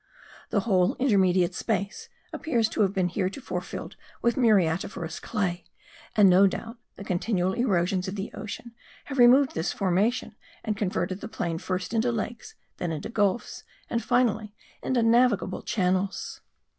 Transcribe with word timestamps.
The 0.49 0.61
whole 0.61 0.95
intermediate 0.97 1.53
space 1.53 2.09
appears 2.33 2.67
to 2.69 2.81
have 2.81 2.91
been 2.91 3.07
heretofore 3.09 3.61
filled 3.61 3.95
with 4.23 4.35
muriatiferous 4.35 5.21
clay; 5.21 5.63
and 6.15 6.27
no 6.27 6.47
doubt 6.47 6.77
the 6.95 7.03
continual 7.03 7.53
erosions 7.53 8.07
of 8.07 8.15
the 8.15 8.33
ocean 8.33 8.71
have 9.05 9.19
removed 9.19 9.53
this 9.53 9.71
formation 9.71 10.35
and 10.63 10.75
converted 10.75 11.21
the 11.21 11.27
plain, 11.27 11.59
first 11.59 11.93
into 11.93 12.11
lakes, 12.11 12.55
then 12.77 12.91
into 12.91 13.09
gulfs, 13.09 13.63
and 13.91 14.03
finally 14.03 14.55
into 14.81 15.03
navigable 15.03 15.61
channels. 15.61 16.41